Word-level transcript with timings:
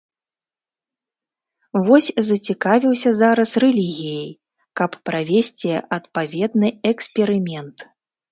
Вось 1.87 2.07
зацікавіўся 2.29 3.09
зараз 3.21 3.51
рэлігіяй, 3.65 4.31
каб 4.81 4.91
правесці 5.09 5.71
адпаведны 5.99 6.67
эксперымент. 6.93 7.77